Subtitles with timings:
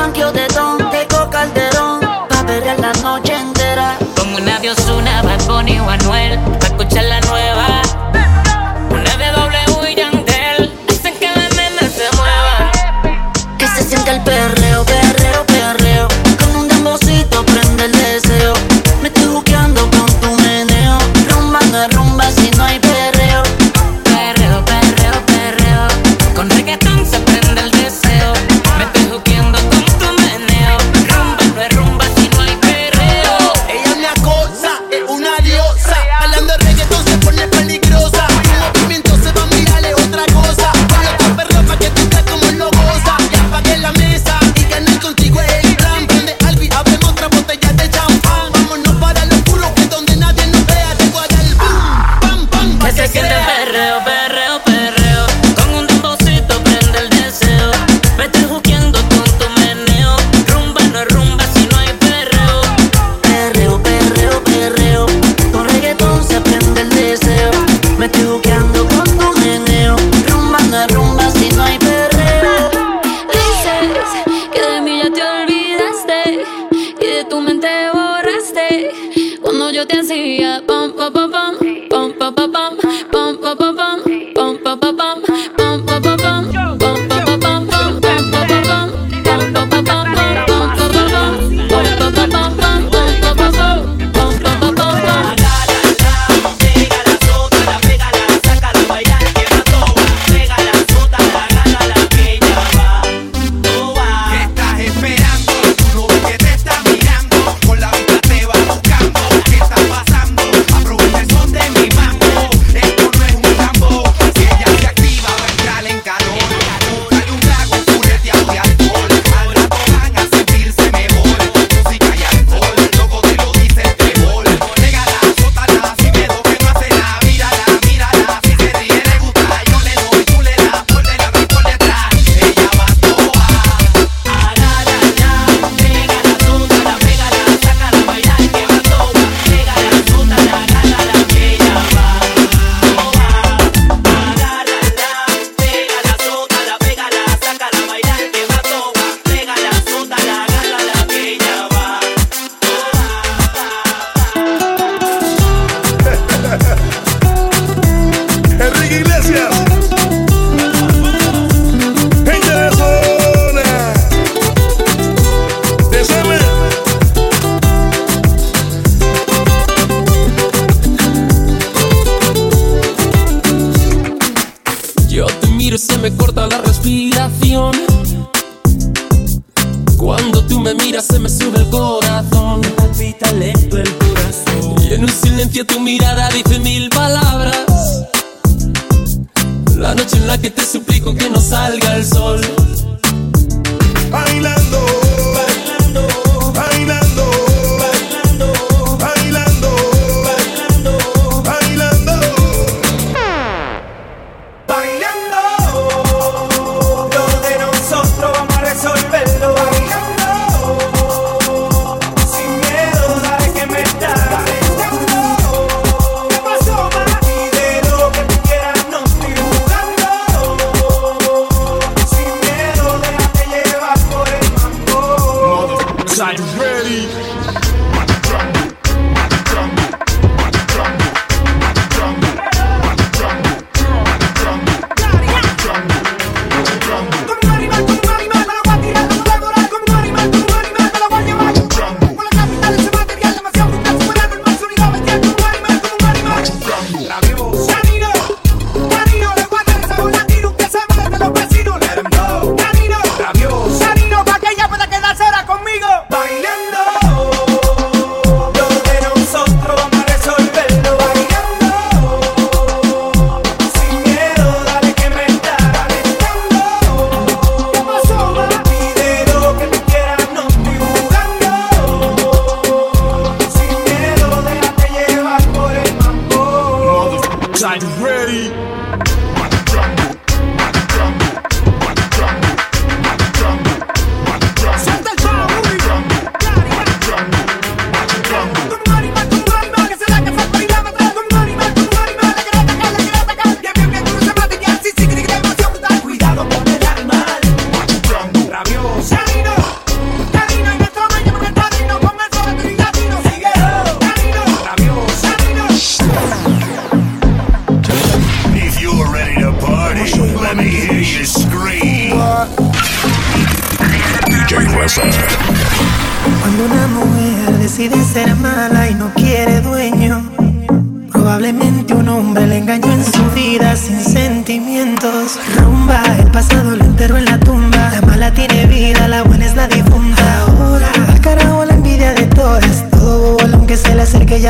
[0.00, 2.00] chanqueo de don, tengo calderón,
[2.30, 3.98] pa' perrear la noche entera.
[4.16, 7.29] Como una diosuna, Bad Bunny o Anuel, pa' escuchar la noche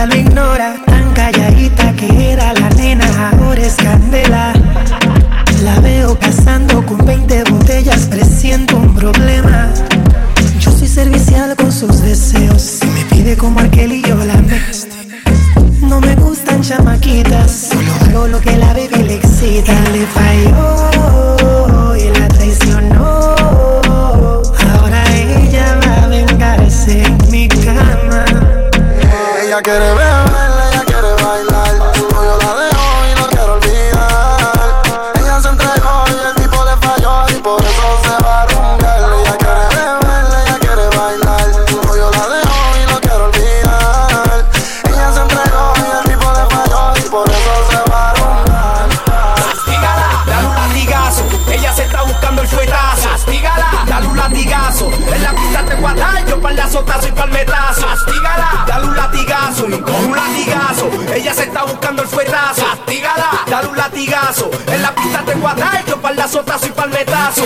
[0.07, 0.90] lo ignora.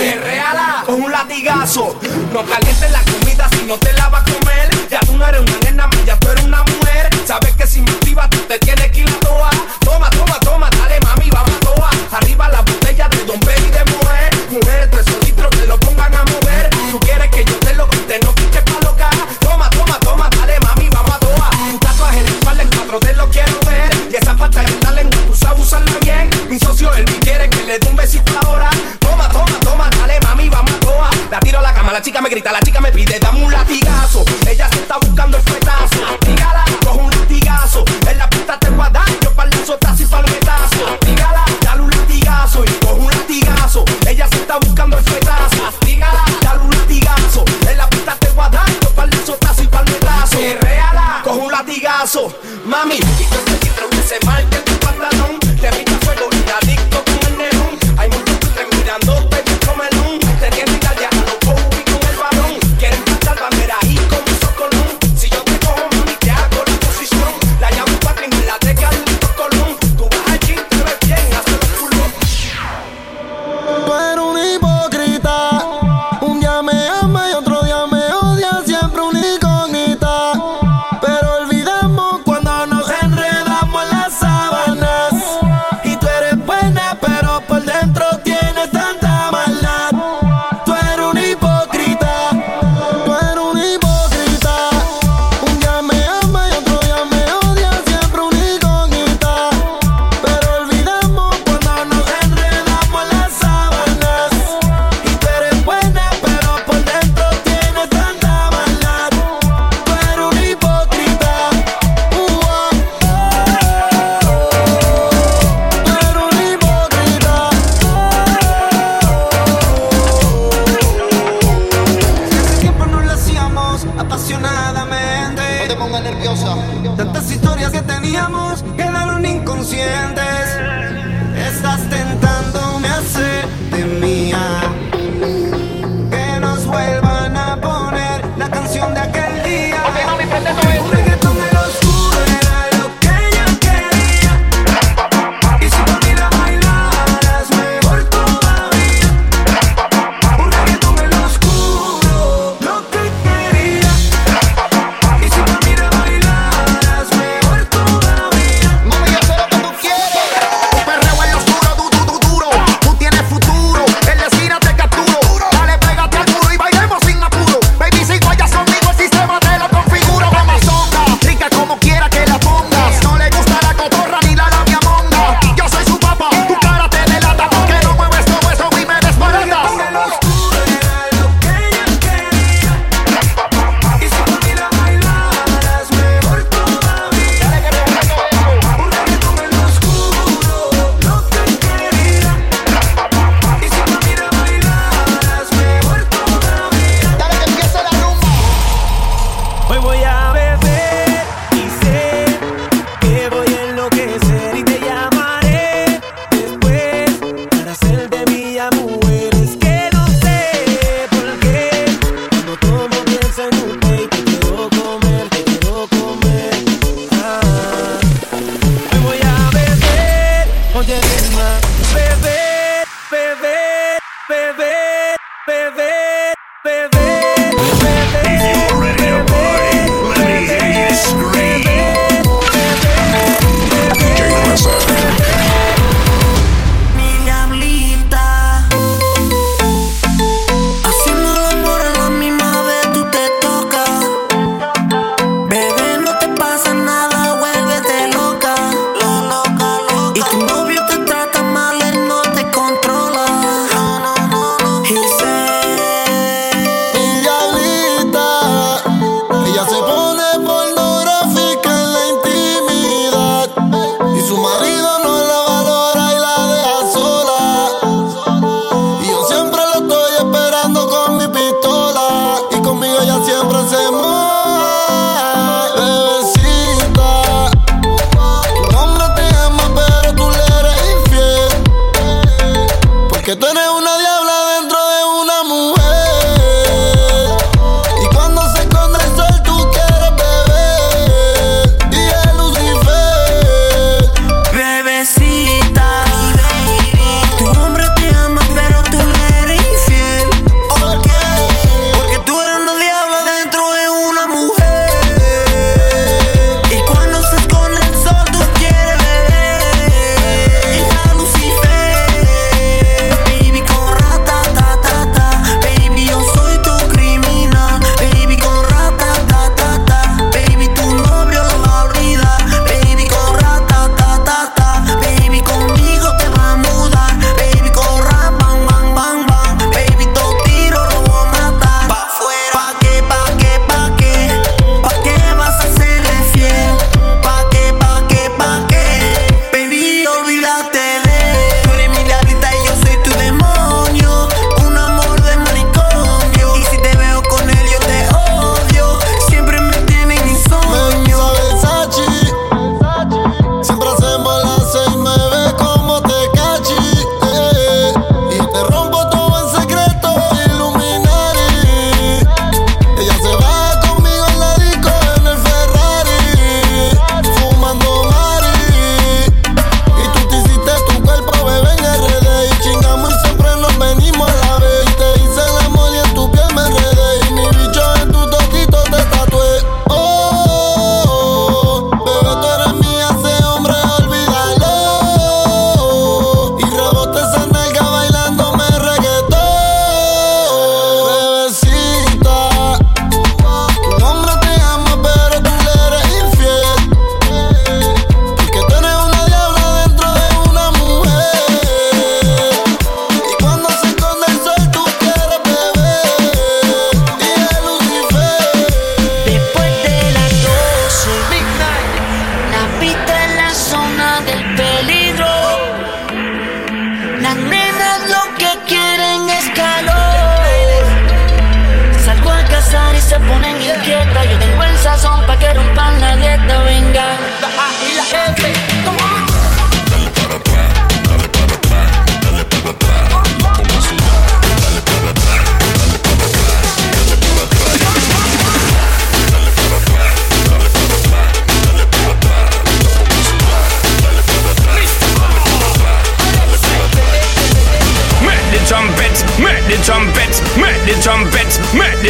[0.05, 1.99] perreala con un latigazo.
[2.31, 4.69] No calientes la comida si no te la vas a comer.
[4.89, 7.09] Ya tú no eres una nena, ya tú eres una mujer.
[7.25, 8.94] Sabes que si me activas tú te tienes que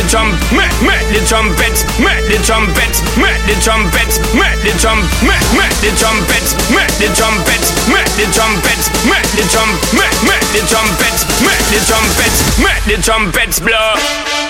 [0.08, 5.42] jump, met, met the trumpets, met the trumpets, met the trumpets, met the jump, met,
[5.58, 10.62] met the trumpets, met the trumpets, met the trumpets, met the jump, met, met the
[10.68, 14.45] trumpets, met the trumpets, met the trumpets, blow.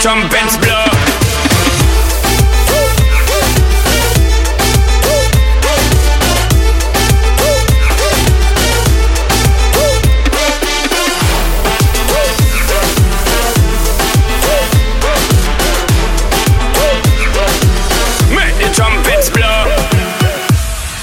[0.00, 0.76] trumpets blow.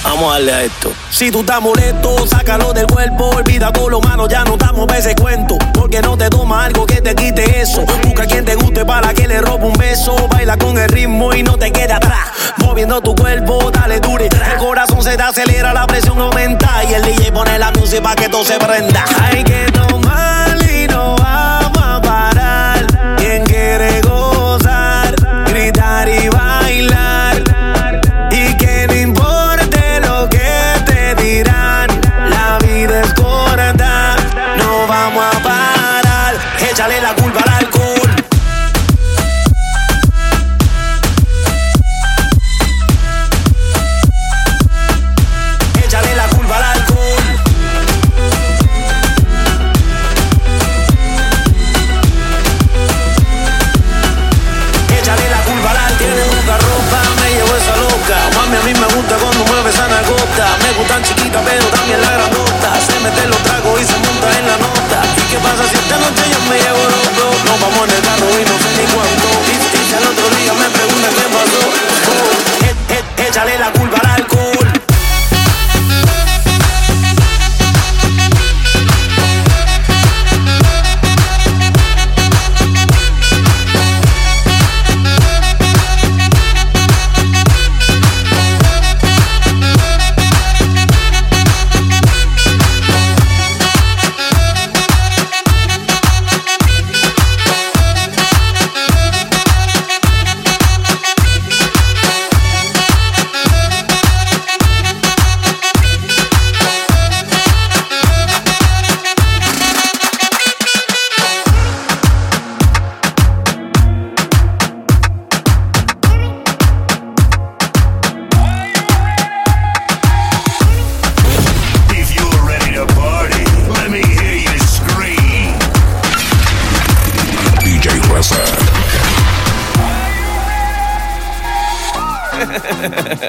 [0.03, 0.91] Vamos a darle esto.
[1.11, 3.29] Si tú estás molesto, sácalo del cuerpo.
[3.29, 5.59] Olvida todo lo malo, ya no damos veces cuento.
[5.87, 7.85] Porque no te toma algo que te quite eso.
[8.03, 10.17] Busca quien te guste para que le robe un beso.
[10.27, 12.27] Baila con el ritmo y no te quede atrás.
[12.57, 14.25] Moviendo tu cuerpo, dale dure.
[14.25, 16.83] El corazón se te acelera, la presión aumenta.
[16.89, 19.05] Y el DJ pone la música para que todo se prenda.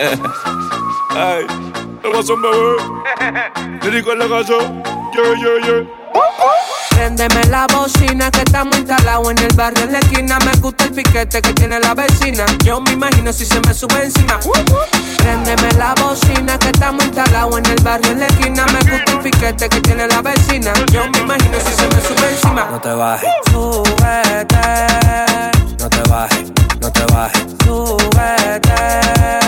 [1.10, 1.46] Ay,
[2.02, 3.80] ¿qué pasó, bebé?
[3.90, 4.54] Rico en la casa.
[5.14, 5.98] Yeah, yeah, yeah.
[6.90, 10.38] Préndeme la bocina que estamos instalados en el barrio en la esquina.
[10.40, 12.44] Me gusta el piquete que tiene la vecina.
[12.64, 14.38] Yo me imagino si se me sube encima.
[15.18, 18.66] Préndeme la bocina que estamos instalados en el barrio en la esquina.
[18.66, 20.72] Me gusta el piquete que tiene la vecina.
[20.92, 22.68] Yo me imagino si se me sube encima.
[22.70, 24.56] No te bajes, Súbete,
[25.78, 29.47] no te bajes, no te bajes, súbete, no te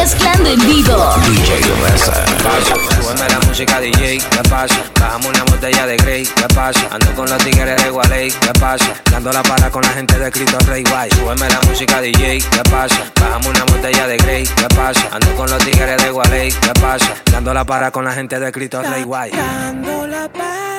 [0.00, 0.96] Mezclando en vivo.
[2.42, 2.74] pasa?
[3.02, 4.82] Súbeme la música DJ, ¿qué pasa?
[4.98, 6.80] Bajamos una botella de Grey, ¿qué pasa?
[6.90, 8.94] Ando con los tigres de Gualey, ¿qué pasa?
[9.10, 11.10] Dando la para con la gente de Cristo Rey Guay.
[11.10, 13.12] Súbeme la música DJ, ¿qué pasa?
[13.20, 15.06] Bajamos una botella de Grey, ¿qué pasa?
[15.12, 17.14] Ando con los tigres de Gualey, ¿qué pasa?
[17.30, 19.32] Dando la para con la gente de Cristo Rey Guay.
[19.32, 20.70] Dando la paz.